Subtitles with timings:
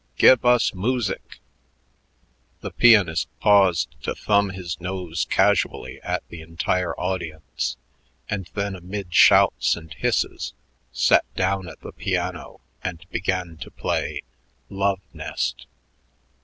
[0.17, 1.39] "Give us moosick!"
[2.61, 7.77] The pianist paused to thumb his nose casually at the entire audience,
[8.27, 10.53] and then amid shouts and hisses
[10.91, 14.23] sat down at the piano and began to play
[14.71, 15.67] "Love Nest."